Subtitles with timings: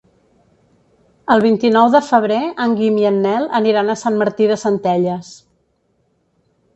[1.33, 5.31] El vint-i-nou de febrer en Guim i en Nel aniran a Sant Martí de Centelles.